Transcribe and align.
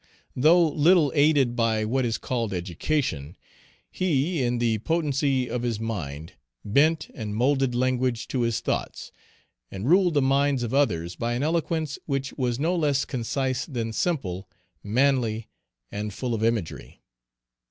Though 0.35 0.67
little 0.67 1.11
aided 1.13 1.55
by 1.55 1.85
what 1.85 2.05
is 2.05 2.17
called 2.17 2.55
education, 2.55 3.37
he, 3.91 4.41
in 4.41 4.57
the 4.57 4.79
potency 4.79 5.47
of 5.47 5.61
his 5.61 5.79
mind, 5.79 6.33
bent 6.65 7.11
and 7.13 7.35
moulded 7.35 7.75
language 7.75 8.27
to 8.29 8.41
his 8.41 8.61
thoughts, 8.61 9.11
and 9.69 9.87
ruled 9.87 10.15
the 10.15 10.21
minds 10.23 10.63
of 10.63 10.73
others 10.73 11.15
by 11.15 11.33
an 11.33 11.43
eloquence 11.43 11.99
which 12.07 12.33
was 12.33 12.57
no 12.59 12.75
less 12.75 13.05
concise 13.05 13.63
than 13.67 13.93
simple, 13.93 14.49
manly, 14.81 15.49
and 15.91 16.15
full 16.15 16.33
of 16.33 16.43
imagery. 16.43 17.03